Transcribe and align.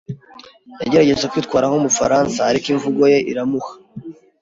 Yagerageje 0.81 1.29
kwitwara 1.31 1.65
nk'umufaransa, 1.69 2.39
ariko 2.49 2.67
imvugo 2.73 3.01
ye 3.13 3.19
iramuha. 3.31 3.71